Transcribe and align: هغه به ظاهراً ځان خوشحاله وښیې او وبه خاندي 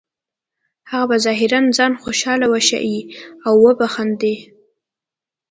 هغه 0.91 1.05
به 1.09 1.17
ظاهراً 1.25 1.59
ځان 1.77 1.93
خوشحاله 2.03 2.45
وښیې 2.51 2.99
او 3.45 3.53
وبه 3.63 3.87
خاندي 3.93 4.35